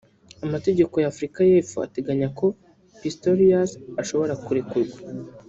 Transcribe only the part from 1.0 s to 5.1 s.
ya Afurika y’ Epfo ateganya ko Pistorius ashobora kurekurwa